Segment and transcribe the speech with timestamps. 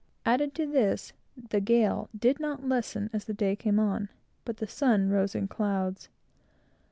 [0.25, 1.13] Add to this,
[1.51, 4.09] the gale did not lessen as the day came on,
[4.45, 6.09] but the sun rose in clouds.